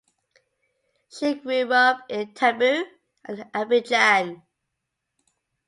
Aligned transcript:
She 1.11 1.35
grew 1.35 1.71
up 1.71 2.05
in 2.09 2.33
Tabou 2.33 2.85
and 3.23 3.37
Abidjan. 3.53 4.41